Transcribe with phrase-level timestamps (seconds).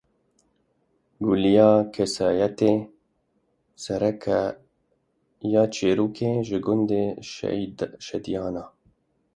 [1.23, 2.71] Gulêya kesayeta
[3.83, 4.39] sereke
[5.53, 7.03] ya çîrokê ji gundê
[8.05, 8.65] Şadiyan e.